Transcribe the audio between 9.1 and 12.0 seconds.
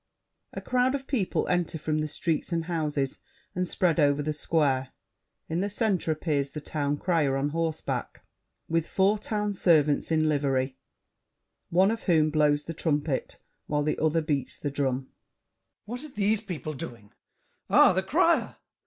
Town servants in livery, one